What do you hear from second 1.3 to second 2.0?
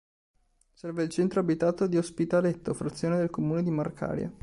abitato di